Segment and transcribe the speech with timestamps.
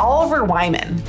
[0.00, 1.02] Oliver Wyman.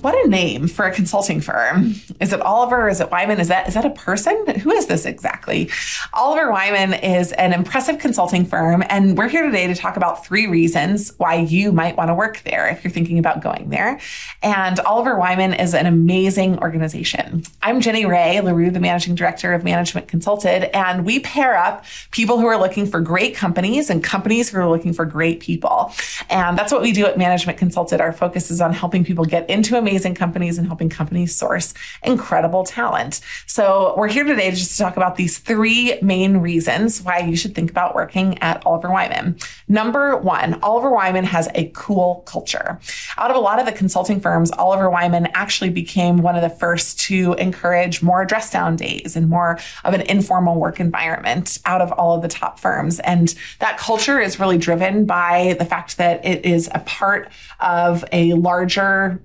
[0.00, 1.94] What a name for a consulting firm.
[2.20, 2.88] Is it Oliver?
[2.88, 3.40] Is it Wyman?
[3.40, 4.46] Is that is that a person?
[4.60, 5.70] Who is this exactly?
[6.12, 10.46] Oliver Wyman is an impressive consulting firm, and we're here today to talk about three
[10.46, 13.98] reasons why you might want to work there if you're thinking about going there.
[14.40, 17.42] And Oliver Wyman is an amazing organization.
[17.62, 21.84] I'm Jenny Rae Le Roux, the managing director of Management Consulted, and we pair up
[22.12, 25.92] people who are looking for great companies and companies who are looking for great people.
[26.30, 28.00] And that's what we do at Management Consulted.
[28.00, 31.72] Our focus is on helping people get into a amazing companies and helping companies source
[32.02, 33.22] incredible talent.
[33.46, 37.54] So we're here today just to talk about these three main reasons why you should
[37.54, 39.38] think about working at Oliver Wyman.
[39.66, 42.78] Number one, Oliver Wyman has a cool culture.
[43.16, 46.50] Out of a lot of the consulting firms, Oliver Wyman actually became one of the
[46.50, 51.80] first to encourage more dress down days and more of an informal work environment out
[51.80, 53.00] of all of the top firms.
[53.00, 58.04] And that culture is really driven by the fact that it is a part of
[58.12, 59.22] a larger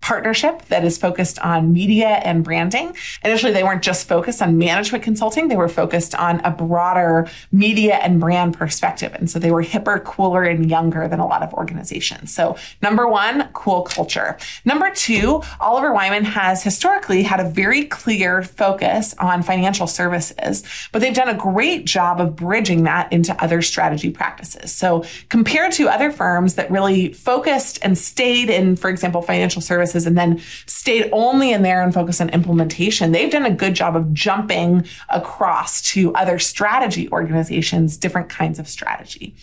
[0.00, 2.96] partnership that is focused on media and branding.
[3.22, 7.96] Initially, they weren't just focused on management consulting, they were focused on a broader media
[7.96, 9.14] and brand perspective.
[9.14, 12.32] And so they were hipper, cooler, and younger than a lot of organizations.
[12.32, 14.38] So, number one, cool culture.
[14.64, 21.00] Number two, Oliver Wyman has historically had a very clear focus on financial services, but
[21.00, 24.72] they've done a great job of bridging that into other strategy practices.
[24.72, 29.89] So, compared to other firms that really focused and stayed in, for example, financial services,
[29.94, 33.96] and then stayed only in there and focused on implementation, they've done a good job
[33.96, 39.34] of jumping across to other strategy organizations, different kinds of strategy.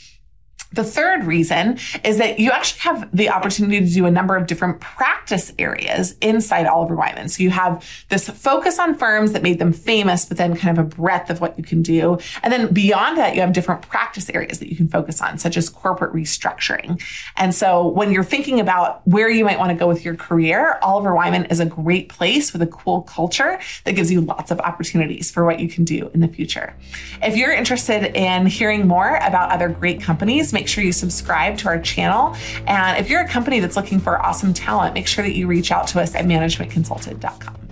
[0.73, 4.47] The third reason is that you actually have the opportunity to do a number of
[4.47, 7.29] different practice areas inside Oliver Wyman.
[7.29, 10.85] So you have this focus on firms that made them famous, but then kind of
[10.85, 12.17] a breadth of what you can do.
[12.43, 15.57] And then beyond that, you have different practice areas that you can focus on, such
[15.57, 17.01] as corporate restructuring.
[17.35, 20.77] And so when you're thinking about where you might want to go with your career,
[20.81, 24.59] Oliver Wyman is a great place with a cool culture that gives you lots of
[24.59, 26.75] opportunities for what you can do in the future.
[27.23, 31.67] If you're interested in hearing more about other great companies, make sure you subscribe to
[31.67, 32.35] our channel.
[32.65, 35.71] And if you're a company that's looking for awesome talent, make sure that you reach
[35.71, 37.66] out to us at managementconsulted.com.